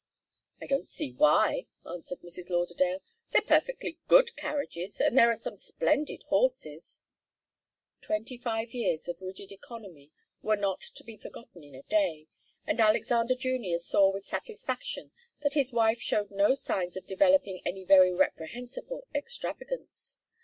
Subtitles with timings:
[0.59, 2.49] "I don't see why," answered Mrs.
[2.49, 3.03] Lauderdale.
[3.29, 7.03] "They're perfectly good carriages, and there are some splendid horses"
[8.01, 10.11] Twenty five years of rigid economy
[10.41, 12.25] were not to be forgotten in a day,
[12.65, 15.11] and Alexander Junior saw with satisfaction
[15.43, 20.17] that his wife showed no signs of developing any very reprehensible extravagance.